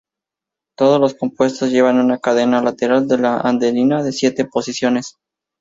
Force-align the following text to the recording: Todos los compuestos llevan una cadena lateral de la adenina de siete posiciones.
Todos 0.75 0.99
los 0.99 1.13
compuestos 1.13 1.69
llevan 1.69 1.99
una 1.99 2.17
cadena 2.17 2.59
lateral 2.59 3.07
de 3.07 3.19
la 3.19 3.37
adenina 3.37 4.01
de 4.03 4.11
siete 4.11 4.45
posiciones. 4.45 5.17